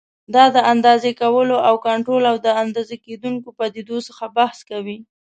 دا 0.35 0.45
د 0.55 0.57
اندازې 0.73 1.11
کولو 1.21 1.55
او 1.67 1.75
کنټرول 1.87 2.23
او 2.31 2.35
د 2.45 2.47
اندازه 2.63 2.95
کېدونکو 3.05 3.47
پدیدو 3.57 3.97
څخه 4.07 4.23
بحث 4.37 4.59
کوي. 4.69 4.97